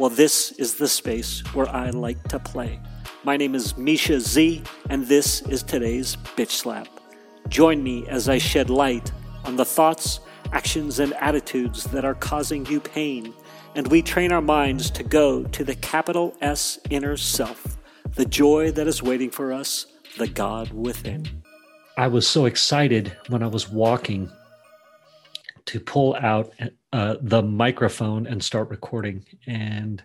Well, 0.00 0.08
this 0.08 0.52
is 0.52 0.76
the 0.76 0.88
space 0.88 1.40
where 1.52 1.68
I 1.68 1.90
like 1.90 2.22
to 2.28 2.38
play. 2.38 2.80
My 3.22 3.36
name 3.36 3.54
is 3.54 3.76
Misha 3.76 4.18
Z, 4.18 4.62
and 4.88 5.06
this 5.06 5.42
is 5.42 5.62
today's 5.62 6.16
Bitch 6.38 6.52
Slap. 6.52 6.88
Join 7.48 7.82
me 7.82 8.08
as 8.08 8.26
I 8.26 8.38
shed 8.38 8.70
light 8.70 9.12
on 9.44 9.56
the 9.56 9.64
thoughts, 9.66 10.20
actions, 10.52 11.00
and 11.00 11.12
attitudes 11.20 11.84
that 11.84 12.06
are 12.06 12.14
causing 12.14 12.64
you 12.64 12.80
pain, 12.80 13.34
and 13.74 13.88
we 13.88 14.00
train 14.00 14.32
our 14.32 14.40
minds 14.40 14.90
to 14.92 15.02
go 15.02 15.42
to 15.44 15.64
the 15.64 15.74
capital 15.74 16.34
S 16.40 16.78
inner 16.88 17.18
self, 17.18 17.76
the 18.14 18.24
joy 18.24 18.70
that 18.70 18.86
is 18.86 19.02
waiting 19.02 19.28
for 19.28 19.52
us, 19.52 19.84
the 20.16 20.28
God 20.28 20.72
within. 20.72 21.28
I 21.98 22.08
was 22.08 22.26
so 22.26 22.46
excited 22.46 23.14
when 23.28 23.42
I 23.42 23.48
was 23.48 23.68
walking 23.68 24.32
to 25.66 25.80
pull 25.80 26.16
out 26.16 26.52
uh, 26.92 27.16
the 27.22 27.42
microphone 27.42 28.26
and 28.26 28.42
start 28.42 28.70
recording. 28.70 29.24
And 29.46 30.02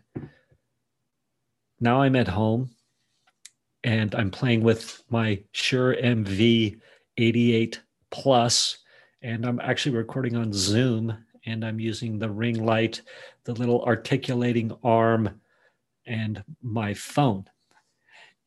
now 1.79 2.01
I'm 2.01 2.15
at 2.15 2.27
home 2.27 2.69
and 3.83 4.13
I'm 4.15 4.31
playing 4.31 4.63
with 4.63 5.03
my 5.09 5.41
Shure 5.51 5.95
MV 5.95 6.79
88 7.17 7.81
Plus, 8.11 8.77
and 9.21 9.45
I'm 9.45 9.59
actually 9.59 9.95
recording 9.95 10.35
on 10.35 10.53
Zoom 10.53 11.17
and 11.45 11.65
I'm 11.65 11.79
using 11.79 12.17
the 12.17 12.29
ring 12.29 12.63
light, 12.63 13.01
the 13.43 13.53
little 13.53 13.83
articulating 13.83 14.71
arm, 14.83 15.41
and 16.05 16.43
my 16.61 16.93
phone. 16.93 17.45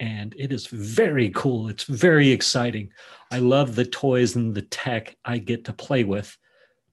And 0.00 0.34
it 0.38 0.52
is 0.52 0.66
very 0.66 1.30
cool. 1.30 1.68
It's 1.68 1.84
very 1.84 2.30
exciting. 2.30 2.90
I 3.30 3.38
love 3.38 3.74
the 3.74 3.84
toys 3.84 4.36
and 4.36 4.54
the 4.54 4.62
tech 4.62 5.16
I 5.24 5.38
get 5.38 5.64
to 5.66 5.72
play 5.72 6.04
with 6.04 6.36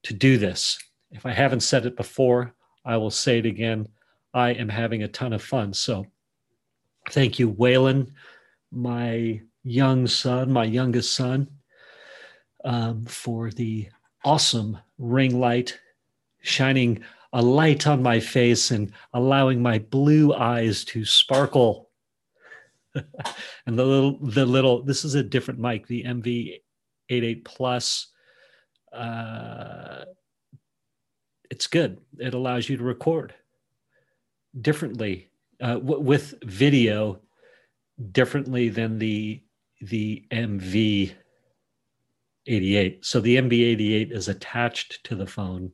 to 0.05 0.13
do 0.13 0.37
this. 0.37 0.79
If 1.11 1.25
I 1.25 1.31
haven't 1.31 1.61
said 1.61 1.85
it 1.85 1.97
before, 1.97 2.53
I 2.83 2.97
will 2.97 3.11
say 3.11 3.39
it 3.39 3.45
again. 3.45 3.87
I 4.33 4.51
am 4.51 4.69
having 4.69 5.03
a 5.03 5.07
ton 5.07 5.33
of 5.33 5.41
fun. 5.41 5.73
So 5.73 6.05
thank 7.11 7.39
you, 7.39 7.51
Waylon, 7.51 8.11
my 8.71 9.41
young 9.63 10.07
son, 10.07 10.51
my 10.51 10.65
youngest 10.65 11.13
son, 11.13 11.49
um, 12.63 13.05
for 13.05 13.51
the 13.51 13.89
awesome 14.23 14.77
ring 14.97 15.39
light 15.39 15.77
shining 16.41 17.03
a 17.33 17.41
light 17.41 17.85
on 17.85 18.01
my 18.01 18.19
face 18.19 18.71
and 18.71 18.91
allowing 19.13 19.61
my 19.61 19.79
blue 19.79 20.33
eyes 20.33 20.85
to 20.85 21.03
sparkle. 21.03 21.89
and 22.95 23.77
the 23.77 23.83
little, 23.83 24.17
the 24.21 24.45
little, 24.45 24.83
this 24.83 25.03
is 25.03 25.15
a 25.15 25.23
different 25.23 25.59
mic, 25.59 25.85
the 25.87 26.03
MV88 26.03 27.43
Plus. 27.43 28.07
Uh, 28.95 30.05
it's 31.51 31.67
good. 31.67 31.99
It 32.17 32.33
allows 32.33 32.69
you 32.69 32.77
to 32.77 32.83
record 32.83 33.33
differently 34.59 35.29
uh, 35.61 35.75
w- 35.75 35.99
with 35.99 36.33
video 36.43 37.19
differently 38.11 38.69
than 38.69 38.99
the 38.99 39.41
the 39.81 40.25
MV 40.31 41.13
88. 42.47 43.06
So 43.06 43.19
the 43.19 43.38
MV 43.38 43.53
88 43.53 44.11
is 44.11 44.28
attached 44.28 45.03
to 45.06 45.16
the 45.16 45.27
phone. 45.27 45.72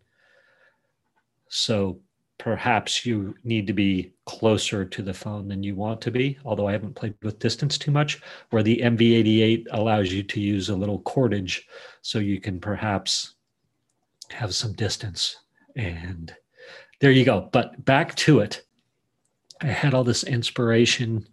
So 1.50 2.00
perhaps 2.42 3.06
you 3.06 3.36
need 3.44 3.68
to 3.68 3.74
be 3.74 4.12
closer 4.26 4.84
to 4.84 5.04
the 5.04 5.14
phone 5.14 5.48
than 5.48 5.62
you 5.62 5.76
want 5.76 6.02
to 6.02 6.10
be, 6.10 6.40
although 6.44 6.68
I 6.68 6.72
haven't 6.72 6.96
played 6.96 7.14
with 7.22 7.38
distance 7.38 7.78
too 7.78 7.92
much, 7.92 8.20
where 8.50 8.64
the 8.64 8.78
MV 8.78 9.00
88 9.00 9.68
allows 9.70 10.12
you 10.12 10.24
to 10.24 10.40
use 10.40 10.70
a 10.70 10.76
little 10.76 11.02
cordage 11.02 11.68
so 12.02 12.18
you 12.18 12.42
can 12.42 12.60
perhaps 12.60 13.36
have 14.32 14.56
some 14.56 14.74
distance 14.74 15.38
and 15.76 16.36
there 17.00 17.12
you 17.12 17.24
go. 17.24 17.48
But 17.52 17.86
back 17.86 18.16
to 18.16 18.40
it. 18.40 18.64
I 19.62 19.68
had 19.68 19.94
all 19.94 20.04
this 20.04 20.24
inspiration 20.24 21.28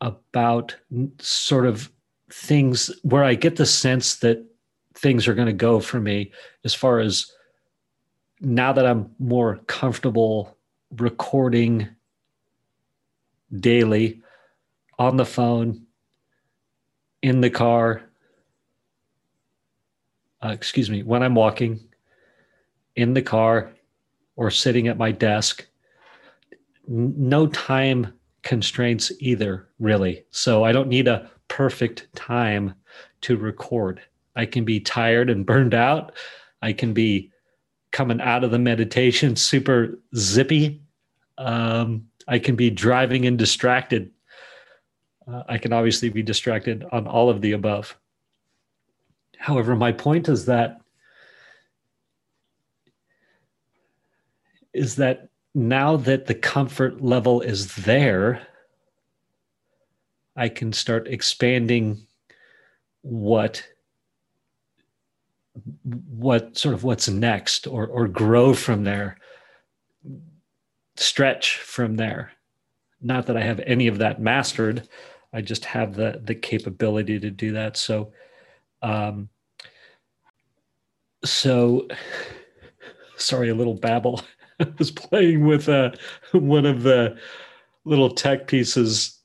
about 0.00 0.74
sort 1.18 1.66
of 1.66 1.92
things 2.32 2.90
where 3.02 3.22
I 3.24 3.34
get 3.34 3.56
the 3.56 3.66
sense 3.66 4.16
that 4.16 4.42
things 4.94 5.28
are 5.28 5.34
going 5.34 5.46
to 5.46 5.52
go 5.52 5.78
for 5.78 6.00
me 6.00 6.32
as 6.64 6.72
far 6.72 7.00
as 7.00 7.30
now 8.40 8.72
that 8.72 8.86
I'm 8.86 9.14
more 9.18 9.56
comfortable 9.66 10.56
recording 10.96 11.88
daily 13.60 14.22
on 14.98 15.16
the 15.16 15.24
phone, 15.24 15.86
in 17.22 17.40
the 17.40 17.50
car, 17.50 18.02
uh, 20.44 20.48
excuse 20.48 20.90
me, 20.90 21.02
when 21.02 21.22
I'm 21.22 21.34
walking, 21.34 21.80
in 22.96 23.14
the 23.14 23.22
car 23.22 23.72
or 24.36 24.50
sitting 24.50 24.88
at 24.88 24.98
my 24.98 25.10
desk. 25.10 25.66
No 26.86 27.46
time 27.46 28.12
constraints 28.42 29.10
either, 29.20 29.68
really. 29.78 30.24
So 30.30 30.64
I 30.64 30.72
don't 30.72 30.88
need 30.88 31.08
a 31.08 31.30
perfect 31.48 32.08
time 32.14 32.74
to 33.22 33.36
record. 33.36 34.00
I 34.36 34.46
can 34.46 34.64
be 34.64 34.80
tired 34.80 35.30
and 35.30 35.46
burned 35.46 35.74
out. 35.74 36.12
I 36.62 36.72
can 36.72 36.92
be 36.92 37.30
coming 37.94 38.20
out 38.20 38.42
of 38.42 38.50
the 38.50 38.58
meditation 38.58 39.36
super 39.36 39.96
zippy. 40.16 40.82
Um, 41.38 42.08
I 42.26 42.40
can 42.40 42.56
be 42.56 42.68
driving 42.68 43.24
and 43.24 43.38
distracted. 43.38 44.10
Uh, 45.26 45.44
I 45.48 45.58
can 45.58 45.72
obviously 45.72 46.08
be 46.08 46.22
distracted 46.22 46.84
on 46.90 47.06
all 47.06 47.30
of 47.30 47.40
the 47.40 47.52
above. 47.52 47.96
However, 49.38 49.76
my 49.76 49.92
point 49.92 50.28
is 50.28 50.46
that 50.46 50.80
is 54.72 54.96
that 54.96 55.28
now 55.54 55.96
that 55.96 56.26
the 56.26 56.34
comfort 56.34 57.00
level 57.00 57.42
is 57.42 57.76
there, 57.76 58.44
I 60.34 60.48
can 60.48 60.72
start 60.72 61.06
expanding 61.06 62.08
what 63.02 63.64
what 65.84 66.56
sort 66.56 66.74
of 66.74 66.84
what's 66.84 67.08
next 67.08 67.66
or 67.66 67.86
or 67.86 68.08
grow 68.08 68.54
from 68.54 68.84
there 68.84 69.18
stretch 70.96 71.56
from 71.58 71.96
there. 71.96 72.32
Not 73.00 73.26
that 73.26 73.36
i 73.36 73.42
have 73.42 73.60
any 73.60 73.86
of 73.86 73.98
that 73.98 74.20
mastered 74.20 74.88
i 75.32 75.40
just 75.40 75.64
have 75.64 75.94
the 75.94 76.20
the 76.24 76.34
capability 76.34 77.18
to 77.20 77.30
do 77.30 77.52
that. 77.52 77.76
So 77.76 78.12
um 78.82 79.28
so 81.24 81.88
sorry 83.16 83.48
a 83.48 83.54
little 83.54 83.74
babble. 83.74 84.22
I 84.60 84.72
was 84.78 84.90
playing 84.90 85.46
with 85.46 85.68
uh, 85.68 85.90
one 86.32 86.64
of 86.64 86.82
the 86.82 87.18
little 87.84 88.10
tech 88.10 88.46
pieces 88.46 89.18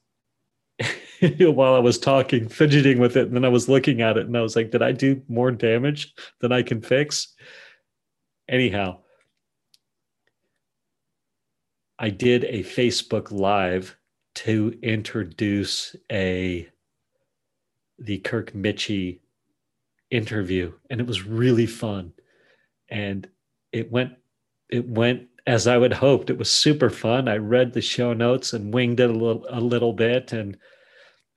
while 1.40 1.76
I 1.76 1.80
was 1.80 1.98
talking, 1.98 2.48
fidgeting 2.48 3.00
with 3.00 3.18
it. 3.18 3.28
And 3.28 3.36
then 3.36 3.46
I 3.46 3.50
was 3.50 3.70
looking 3.70 4.02
at 4.02 4.18
it 4.18 4.28
and 4.28 4.38
I 4.38 4.42
was 4.42 4.56
like, 4.56 4.72
did 4.72 4.82
I 4.82 4.92
do 4.92 5.22
more 5.28 5.52
damage 5.52 6.14
than 6.40 6.52
I 6.52 6.64
can 6.64 6.82
fix? 6.82 7.36
Anyhow, 8.48 9.00
I 11.98 12.10
did 12.10 12.46
a 12.46 12.64
Facebook 12.64 13.32
Live 13.32 13.98
to 14.36 14.78
introduce 14.82 15.96
a 16.12 16.70
the 17.98 18.20
Kirk 18.20 18.54
Mitchie 18.54 19.20
interview, 20.10 20.72
and 20.90 21.02
it 21.02 21.08
was 21.08 21.26
really 21.26 21.66
fun. 21.66 22.14
And 22.88 23.28
it 23.74 23.92
went 23.92 24.14
it 24.70 24.88
went 24.88 25.28
as 25.46 25.68
I 25.68 25.78
would 25.78 25.94
hoped. 25.94 26.30
It 26.30 26.38
was 26.38 26.50
super 26.50 26.90
fun. 26.90 27.28
I 27.28 27.38
read 27.38 27.74
the 27.74 27.82
show 27.82 28.14
notes 28.14 28.54
and 28.54 28.74
winged 28.74 29.02
it 29.02 29.10
a 29.10 29.14
little 29.14 29.46
a 29.50 29.60
little 29.60 29.94
bit 29.94 30.32
and 30.32 30.58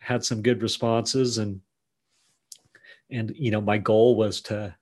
had 0.03 0.25
some 0.25 0.43
good 0.43 0.63
responses 0.63 1.39
and 1.39 1.61
and 3.11 3.33
you 3.37 3.51
know 3.51 3.61
my 3.61 3.79
goal 3.79 4.17
was 4.17 4.41
to 4.41 4.75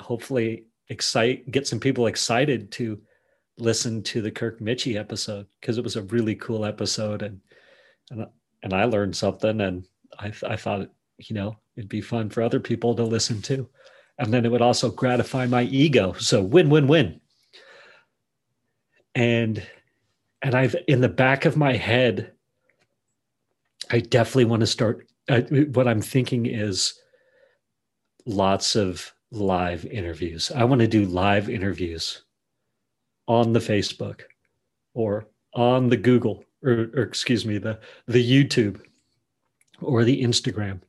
hopefully 0.00 0.64
excite 0.88 1.50
get 1.50 1.66
some 1.66 1.80
people 1.80 2.06
excited 2.06 2.70
to 2.70 3.00
listen 3.58 4.02
to 4.02 4.20
the 4.20 4.30
Kirk 4.30 4.60
Mitchie 4.60 4.96
episode 4.96 5.46
because 5.60 5.78
it 5.78 5.84
was 5.84 5.96
a 5.96 6.02
really 6.02 6.34
cool 6.34 6.64
episode 6.64 7.22
and 7.22 7.40
and 8.10 8.26
and 8.62 8.72
I 8.72 8.84
learned 8.84 9.16
something 9.16 9.60
and 9.60 9.84
I 10.18 10.32
I 10.46 10.56
thought 10.56 10.88
you 11.18 11.34
know 11.34 11.56
it'd 11.76 11.88
be 11.88 12.00
fun 12.00 12.30
for 12.30 12.42
other 12.42 12.60
people 12.60 12.94
to 12.94 13.02
listen 13.02 13.42
to. 13.42 13.68
And 14.18 14.32
then 14.32 14.44
it 14.44 14.52
would 14.52 14.62
also 14.62 14.90
gratify 14.90 15.46
my 15.46 15.62
ego. 15.64 16.12
So 16.14 16.42
win 16.42 16.70
win 16.70 16.86
win. 16.86 17.20
And 19.14 19.62
and 20.42 20.54
I've 20.54 20.76
in 20.86 21.00
the 21.00 21.08
back 21.08 21.44
of 21.44 21.56
my 21.56 21.74
head, 21.74 22.32
I 23.90 24.00
definitely 24.00 24.46
want 24.46 24.60
to 24.60 24.66
start. 24.66 25.06
Uh, 25.28 25.40
what 25.72 25.88
I'm 25.88 26.02
thinking 26.02 26.46
is 26.46 26.94
lots 28.26 28.76
of 28.76 29.12
live 29.30 29.84
interviews. 29.86 30.50
I 30.54 30.64
want 30.64 30.80
to 30.80 30.86
do 30.86 31.04
live 31.06 31.48
interviews 31.48 32.22
on 33.26 33.52
the 33.52 33.60
Facebook 33.60 34.22
or 34.94 35.28
on 35.54 35.88
the 35.88 35.96
Google 35.96 36.44
or, 36.62 36.90
or 36.94 37.02
excuse 37.02 37.44
me, 37.44 37.58
the 37.58 37.78
the 38.06 38.22
YouTube 38.22 38.80
or 39.80 40.04
the 40.04 40.22
Instagram. 40.22 40.80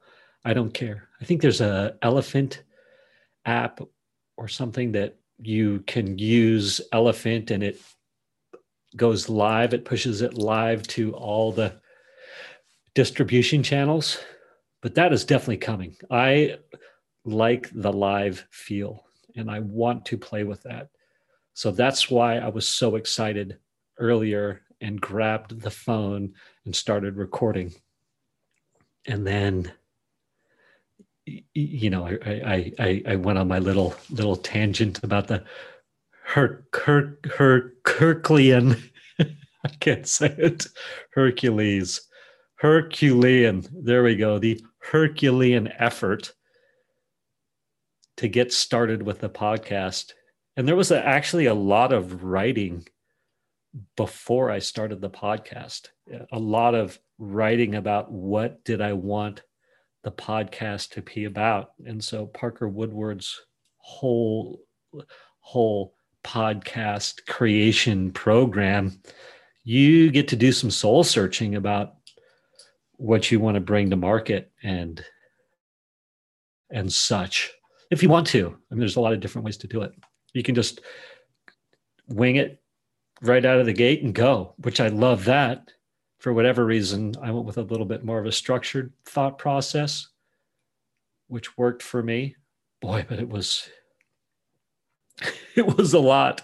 I 0.44 0.54
don't 0.54 0.74
care. 0.74 1.10
I 1.22 1.26
think 1.26 1.42
there's 1.42 1.62
a 1.62 1.98
elephant 2.02 2.64
app 3.46 3.80
or 4.38 4.48
something 4.48 4.92
that 4.94 5.16
you 5.40 5.80
can 5.88 6.18
use 6.18 6.82
elephant 6.92 7.52
and 7.52 7.64
it 7.64 7.82
goes 8.96 9.28
live 9.28 9.74
it 9.74 9.84
pushes 9.84 10.22
it 10.22 10.36
live 10.36 10.82
to 10.88 11.14
all 11.16 11.52
the 11.52 11.76
distribution 12.96 13.62
channels 13.62 14.18
but 14.86 14.94
that 14.94 15.12
is 15.12 15.26
definitely 15.26 15.58
coming. 15.58 15.96
I 16.12 16.58
like 17.24 17.72
the 17.74 17.92
live 17.92 18.46
feel 18.52 19.04
and 19.36 19.50
i 19.50 19.58
want 19.58 20.06
to 20.06 20.16
play 20.16 20.44
with 20.44 20.62
that. 20.62 20.90
So 21.56 21.72
that's 21.72 22.12
why 22.12 22.38
i 22.38 22.50
was 22.50 22.68
so 22.68 22.96
excited 22.96 23.58
earlier 23.98 24.62
and 24.82 25.02
grabbed 25.02 25.60
the 25.60 25.72
phone 25.72 26.36
and 26.66 26.76
started 26.76 27.16
recording. 27.16 27.74
And 29.08 29.26
then 29.26 29.72
you 31.56 31.90
know 31.90 32.06
I, 32.06 32.72
I 32.78 33.04
i 33.08 33.16
went 33.16 33.40
on 33.40 33.48
my 33.48 33.58
little 33.58 33.96
little 34.12 34.36
tangent 34.36 35.04
about 35.04 35.26
the 35.26 35.44
her 36.26 36.68
her 36.74 37.18
her 37.38 37.74
Herculean 37.88 38.78
I 39.20 39.70
can't 39.80 40.08
say 40.08 40.28
it. 40.38 40.68
Hercules 41.10 42.02
Herculean. 42.66 43.64
There 43.72 44.02
we 44.02 44.16
go. 44.16 44.40
The 44.40 44.60
Herculean 44.80 45.72
effort 45.78 46.34
to 48.18 48.28
get 48.28 48.52
started 48.52 49.04
with 49.04 49.20
the 49.20 49.30
podcast. 49.30 50.14
And 50.58 50.68
there 50.68 50.76
was 50.76 50.90
a, 50.90 51.06
actually 51.06 51.46
a 51.46 51.54
lot 51.54 51.94
of 51.94 52.24
writing 52.24 52.88
before 53.96 54.50
I 54.50 54.58
started 54.58 55.00
the 55.00 55.12
podcast. 55.12 55.90
A 56.32 56.40
lot 56.40 56.74
of 56.74 56.98
writing 57.20 57.76
about 57.76 58.12
what 58.12 58.64
did 58.64 58.82
I 58.82 58.94
want 58.94 59.44
the 60.02 60.12
podcast 60.12 60.90
to 60.94 61.04
be 61.04 61.26
about. 61.26 61.70
And 61.86 62.04
so 62.04 62.26
Parker 62.26 62.68
Woodward's 62.68 63.46
whole 63.78 64.60
whole 65.40 65.94
podcast 66.24 67.28
creation 67.28 68.12
program, 68.12 69.00
you 69.64 70.10
get 70.10 70.30
to 70.30 70.36
do 70.36 70.52
some 70.52 70.72
soul 70.72 71.04
searching 71.04 71.54
about 71.54 71.98
what 72.98 73.32
you 73.32 73.40
want 73.40 73.56
to 73.56 73.62
bring 73.62 73.90
to 73.90 73.96
market 73.96 74.52
and 74.64 75.04
and 76.72 76.92
such. 76.92 77.52
If 77.92 78.02
you 78.02 78.10
want 78.10 78.28
to, 78.28 78.48
I 78.48 78.74
mean, 78.74 78.80
there's 78.80 78.96
a 78.96 79.02
lot 79.02 79.14
of 79.14 79.20
different 79.20 79.46
ways 79.46 79.58
to 79.58 79.68
do 79.68 79.82
it. 79.82 79.92
You 80.34 80.44
can 80.44 80.56
just 80.56 80.82
wing 82.08 82.38
it 82.38 82.62
right 83.22 83.46
out 83.46 83.60
of 83.60 83.66
the 83.66 83.74
gate 83.74 84.04
and 84.04 84.14
go, 84.14 84.54
which 84.58 84.82
I 84.82 84.88
love 84.88 85.26
that 85.26 85.70
for 86.26 86.34
whatever 86.34 86.66
reason, 86.66 87.14
I 87.22 87.30
went 87.30 87.46
with 87.46 87.60
a 87.60 87.62
little 87.62 87.86
bit 87.86 88.04
more 88.04 88.18
of 88.18 88.26
a 88.26 88.32
structured 88.32 88.92
thought 89.06 89.38
process, 89.38 90.08
which 91.28 91.56
worked 91.56 91.84
for 91.84 92.02
me. 92.02 92.36
Boy, 92.82 93.06
but 93.08 93.20
it 93.20 93.30
was 93.30 93.70
it 95.56 95.78
was 95.78 95.94
a 95.94 96.00
lot. 96.00 96.42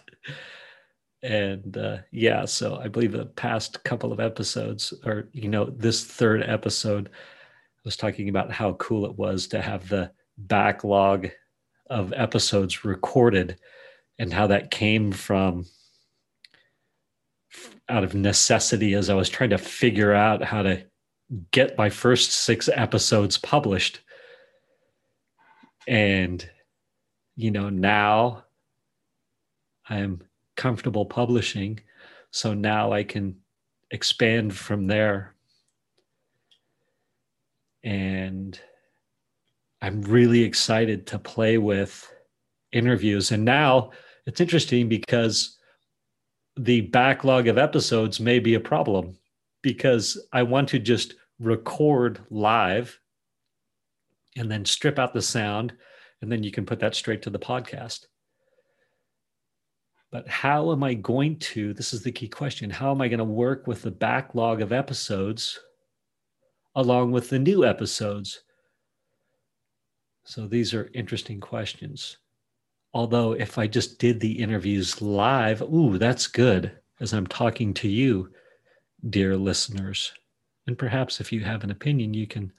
And 1.24 1.78
uh, 1.78 1.98
yeah, 2.12 2.46
so 2.46 2.78
I 2.78 2.88
believe 2.88 3.12
the 3.12 3.26
past 3.26 3.84
couple 3.84 4.12
of 4.12 4.20
episodes, 4.20 4.94
or 5.06 5.30
you 5.34 5.50
know, 5.50 5.66
this 5.66 6.04
third 6.04 6.44
episode, 6.44 7.10
I 7.10 7.82
was 7.86 7.98
talking 7.98 8.30
about 8.30 8.52
how 8.52 8.74
cool 8.74 9.06
it 9.06 9.18
was 9.18 9.48
to 9.48 9.62
have 9.62 9.88
the 9.88 10.12
backlog 10.38 11.30
of 11.90 12.14
episodes 12.14 12.84
recorded 12.84 13.58
and 14.18 14.34
how 14.34 14.48
that 14.48 14.72
came 14.72 15.12
from 15.12 15.66
out 17.90 18.04
of 18.04 18.16
necessity 18.16 18.94
as 18.94 19.10
I 19.10 19.14
was 19.14 19.30
trying 19.30 19.50
to 19.50 19.58
figure 19.58 20.14
out 20.14 20.44
how 20.44 20.64
to 20.64 20.84
get 21.52 21.78
my 21.78 21.90
first 21.90 22.32
six 22.32 22.70
episodes 22.74 23.38
published. 23.38 24.00
And, 25.88 26.48
you 27.36 27.52
know, 27.52 27.70
now 27.70 28.46
I'm 29.88 30.22
comfortable 30.56 31.06
publishing. 31.06 31.80
So 32.32 32.54
now 32.54 32.92
I 32.92 33.04
can 33.04 33.36
expand 33.92 34.56
from 34.56 34.88
there. 34.88 35.36
And 37.84 38.60
I'm 39.82 40.02
really 40.04 40.44
excited 40.44 41.08
to 41.08 41.20
play 41.20 41.58
with 41.58 42.14
interviews. 42.72 43.32
And 43.32 43.44
now 43.44 43.92
it's 44.26 44.40
interesting 44.40 44.88
because 44.88 45.58
the 46.58 46.82
backlog 46.82 47.48
of 47.48 47.58
episodes 47.58 48.20
may 48.20 48.40
be 48.40 48.54
a 48.54 48.60
problem 48.60 49.18
because 49.62 50.24
I 50.32 50.44
want 50.44 50.70
to 50.70 50.80
just 50.80 51.16
record 51.40 52.20
live 52.30 53.00
and 54.38 54.50
then 54.50 54.64
strip 54.64 55.00
out 55.00 55.14
the 55.14 55.22
sound, 55.22 55.74
and 56.22 56.32
then 56.32 56.44
you 56.44 56.52
can 56.52 56.66
put 56.66 56.80
that 56.80 56.96
straight 56.96 57.22
to 57.24 57.30
the 57.30 57.40
podcast. 57.40 58.06
But 60.12 60.28
how 60.28 60.72
am 60.74 60.84
I 60.84 60.94
going 60.94 61.38
to? 61.40 61.74
This 61.74 61.94
is 61.94 62.04
the 62.04 62.12
key 62.12 62.28
question. 62.28 62.70
How 62.70 62.92
am 62.92 63.02
I 63.02 63.08
going 63.08 63.20
to 63.20 63.24
work 63.24 63.66
with 63.66 63.82
the 63.82 63.92
backlog 63.92 64.62
of 64.62 64.74
episodes 64.74 65.58
along 66.76 67.12
with 67.12 67.30
the 67.30 67.40
new 67.40 67.66
episodes? 67.66 68.44
So 70.26 70.48
these 70.48 70.74
are 70.74 70.92
interesting 70.94 71.40
questions. 71.40 72.18
Although, 72.94 73.32
if 73.32 73.58
I 73.58 73.68
just 73.68 74.00
did 74.00 74.20
the 74.20 74.34
interviews 74.34 75.02
live, 75.02 75.62
ooh, 75.62 75.98
that's 75.98 76.28
good 76.28 76.78
as 77.00 77.14
I'm 77.14 77.26
talking 77.28 77.74
to 77.76 77.88
you, 77.88 78.30
dear 79.10 79.38
listeners. 79.38 80.12
And 80.68 80.78
perhaps 80.78 81.22
if 81.22 81.32
you 81.32 81.40
have 81.42 81.64
an 81.64 81.72
opinion, 81.72 82.14
you 82.14 82.28
can 82.28 82.52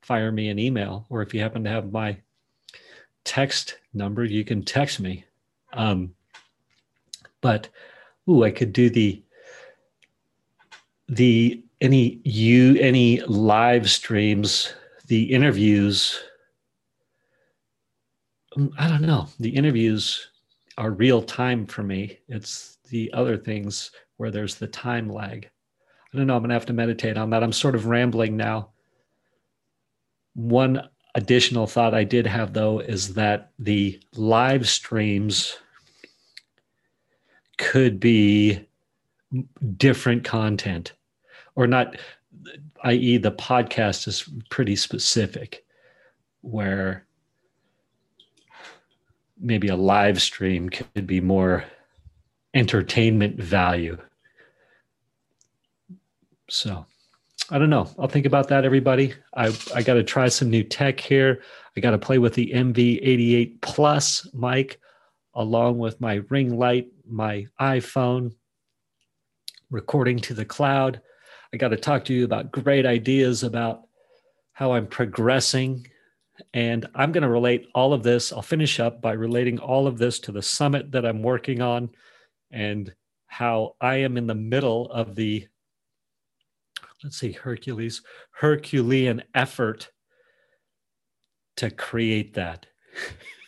fire 0.00 0.30
me 0.30 0.48
an 0.48 0.60
email, 0.60 1.06
or 1.10 1.22
if 1.22 1.34
you 1.34 1.40
happen 1.40 1.64
to 1.64 1.70
have 1.70 1.92
my 1.92 2.16
text 3.24 3.78
number, 3.92 4.24
you 4.24 4.44
can 4.44 4.62
text 4.62 5.00
me. 5.00 5.24
Um, 5.72 6.14
but 7.40 7.68
ooh, 8.28 8.44
I 8.44 8.50
could 8.50 8.72
do 8.72 8.90
the 8.90 9.22
the 11.08 11.62
any 11.80 12.20
you 12.24 12.76
any 12.76 13.20
live 13.22 13.90
streams, 13.90 14.74
the 15.06 15.24
interviews 15.24 16.20
um, 18.56 18.72
I 18.78 18.88
don't 18.88 19.02
know. 19.02 19.28
The 19.38 19.50
interviews 19.50 20.28
are 20.78 20.90
real 20.90 21.22
time 21.22 21.66
for 21.66 21.82
me. 21.82 22.18
It's 22.28 22.78
the 22.88 23.12
other 23.12 23.36
things 23.36 23.90
where 24.16 24.30
there's 24.30 24.56
the 24.56 24.66
time 24.66 25.08
lag. 25.08 25.48
I 26.12 26.16
don't 26.16 26.26
know. 26.26 26.34
I'm 26.34 26.42
going 26.42 26.48
to 26.48 26.54
have 26.54 26.66
to 26.66 26.72
meditate 26.72 27.16
on 27.16 27.30
that. 27.30 27.42
I'm 27.42 27.52
sort 27.52 27.74
of 27.74 27.86
rambling 27.86 28.36
now. 28.36 28.70
One 30.34 30.88
additional 31.14 31.66
thought 31.66 31.94
I 31.94 32.04
did 32.04 32.26
have, 32.26 32.52
though, 32.52 32.80
is 32.80 33.14
that 33.14 33.52
the 33.58 34.00
live 34.14 34.68
streams 34.68 35.56
could 37.60 38.00
be 38.00 38.66
different 39.76 40.24
content 40.24 40.94
or 41.54 41.66
not, 41.66 41.96
i.e., 42.84 43.18
the 43.18 43.30
podcast 43.30 44.08
is 44.08 44.28
pretty 44.48 44.74
specific 44.74 45.64
where 46.40 47.04
maybe 49.38 49.68
a 49.68 49.76
live 49.76 50.20
stream 50.22 50.70
could 50.70 51.06
be 51.06 51.20
more 51.20 51.64
entertainment 52.54 53.36
value. 53.40 53.98
So 56.48 56.86
I 57.50 57.58
don't 57.58 57.70
know. 57.70 57.90
I'll 57.98 58.08
think 58.08 58.26
about 58.26 58.48
that, 58.48 58.64
everybody. 58.64 59.12
I, 59.34 59.54
I 59.74 59.82
got 59.82 59.94
to 59.94 60.02
try 60.02 60.28
some 60.28 60.48
new 60.48 60.64
tech 60.64 60.98
here. 60.98 61.42
I 61.76 61.80
got 61.80 61.90
to 61.90 61.98
play 61.98 62.18
with 62.18 62.34
the 62.34 62.52
MV88 62.54 63.60
Plus 63.60 64.26
mic 64.32 64.80
along 65.34 65.78
with 65.78 66.00
my 66.00 66.14
ring 66.28 66.58
light, 66.58 66.88
my 67.10 67.46
iPhone, 67.60 68.32
recording 69.70 70.18
to 70.20 70.34
the 70.34 70.44
cloud. 70.44 71.00
I 71.52 71.56
got 71.56 71.68
to 71.68 71.76
talk 71.76 72.04
to 72.06 72.14
you 72.14 72.24
about 72.24 72.52
great 72.52 72.86
ideas 72.86 73.42
about 73.42 73.82
how 74.52 74.72
I'm 74.72 74.86
progressing 74.86 75.86
and 76.54 76.86
I'm 76.94 77.12
going 77.12 77.22
to 77.22 77.28
relate 77.28 77.68
all 77.74 77.92
of 77.92 78.02
this. 78.02 78.32
I'll 78.32 78.42
finish 78.42 78.80
up 78.80 79.00
by 79.00 79.12
relating 79.12 79.58
all 79.58 79.86
of 79.86 79.98
this 79.98 80.18
to 80.20 80.32
the 80.32 80.42
summit 80.42 80.90
that 80.92 81.04
I'm 81.04 81.22
working 81.22 81.60
on 81.60 81.90
and 82.50 82.92
how 83.26 83.76
I 83.80 83.96
am 83.96 84.16
in 84.16 84.26
the 84.26 84.34
middle 84.34 84.90
of 84.90 85.14
the, 85.14 85.46
let's 87.02 87.18
see, 87.18 87.32
Hercules, 87.32 88.02
Herculean 88.32 89.22
effort 89.34 89.90
to 91.56 91.70
create 91.70 92.34
that. 92.34 92.66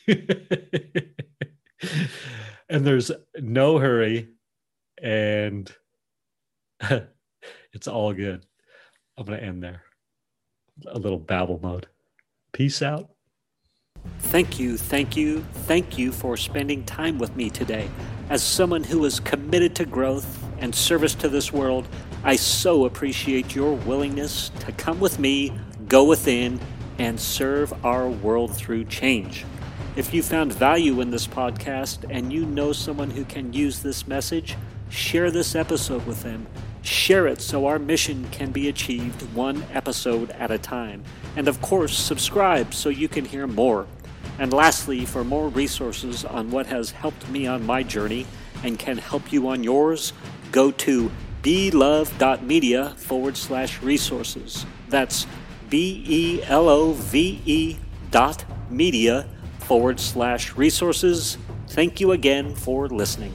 and 2.73 2.87
there's 2.87 3.13
no 3.39 3.79
hurry. 3.79 4.29
And 5.01 5.71
it's 7.73 7.87
all 7.87 8.15
good. 8.15 8.47
I'm 9.17 9.27
going 9.27 9.39
to 9.39 9.45
end 9.45 9.63
there. 9.63 9.83
A 10.89 10.99
little 10.99 11.19
babble 11.19 11.61
mode. 11.63 11.87
Peace 12.53 12.81
out. 12.81 13.11
Thank 14.19 14.59
you, 14.59 14.79
thank 14.79 15.17
you, 15.17 15.45
thank 15.53 15.99
you 15.99 16.11
for 16.11 16.37
spending 16.37 16.83
time 16.85 17.19
with 17.19 17.37
me 17.37 17.51
today. 17.51 17.89
As 18.31 18.43
someone 18.43 18.83
who 18.83 19.05
is 19.05 19.21
committed 19.21 19.77
to 19.77 19.85
growth 19.85 20.43
and 20.59 20.75
service 20.75 21.15
to 21.17 21.29
this 21.29 21.53
world, 21.53 21.87
I 22.25 22.37
so 22.37 22.87
appreciate 22.87 23.55
your 23.55 23.75
willingness 23.75 24.49
to 24.61 24.73
come 24.73 24.99
with 24.99 25.19
me, 25.19 25.53
go 25.89 26.05
within, 26.05 26.59
and 26.99 27.21
serve 27.21 27.73
our 27.85 28.09
world 28.09 28.57
through 28.57 28.87
change. 28.87 29.45
If 29.95 30.15
you 30.15 30.23
found 30.23 30.55
value 30.55 31.03
in 31.03 31.11
this 31.11 31.27
podcast 31.27 32.07
and 32.09 32.33
you 32.33 32.47
know 32.47 32.73
someone 32.73 33.11
who 33.11 33.27
can 33.27 33.53
use 33.53 33.81
this 33.81 34.07
message, 34.07 34.57
share 34.89 35.31
this 35.31 35.55
episode 35.55 36.07
with 36.07 36.23
them. 36.23 36.47
Share 36.81 37.27
it 37.27 37.43
so 37.43 37.67
our 37.67 37.79
mission 37.79 38.27
can 38.31 38.53
be 38.53 38.71
achieved 38.71 39.21
one 39.35 39.63
episode 39.75 40.31
at 40.31 40.51
a 40.51 40.57
time. 40.57 41.05
And 41.37 41.47
of 41.47 41.61
course, 41.61 41.95
subscribe 41.95 42.73
so 42.73 42.89
you 42.89 43.07
can 43.07 43.27
hear 43.27 43.47
more. 43.47 43.87
And 44.39 44.51
lastly, 44.51 45.05
for 45.05 45.25
more 45.25 45.49
resources 45.49 46.25
on 46.25 46.51
what 46.51 46.69
has 46.69 46.93
helped 46.93 47.29
me 47.29 47.47
on 47.47 47.67
my 47.67 47.83
journey 47.83 48.25
and 48.65 48.79
can 48.79 48.97
help 48.97 49.31
you 49.31 49.47
on 49.49 49.63
yours, 49.63 50.15
go 50.53 50.71
to 50.71 51.11
belove.media 51.43 52.95
forward 52.97 53.37
slash 53.37 53.83
resources. 53.83 54.65
That's 54.89 55.27
B 55.69 56.03
E 56.09 56.43
L 56.45 56.71
O 56.71 56.93
V 56.93 57.43
E 57.45 57.77
dot 58.11 58.47
media 58.71 59.27
forward 59.63 60.01
slash 60.01 60.57
resources. 60.57 61.39
Thank 61.69 62.01
you 62.01 62.13
again 62.13 62.55
for 62.55 62.89
listening. 62.89 63.33